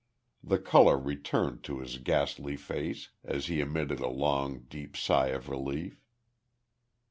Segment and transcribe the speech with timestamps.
[0.43, 5.47] The colour returned to his ghastly face as he emitted a long deep sigh of
[5.47, 6.03] relief.